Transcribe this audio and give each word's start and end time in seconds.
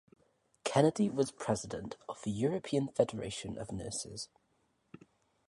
Kennedy 0.63 1.11
was 1.11 1.29
President 1.29 1.95
of 2.09 2.23
the 2.23 2.31
European 2.31 2.87
Federation 2.87 3.55
of 3.55 3.71
Nurses. 3.71 4.29